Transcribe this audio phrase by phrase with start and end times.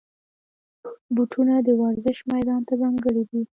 [1.15, 3.41] بوټونه د ورزش میدان ته ځانګړي وي.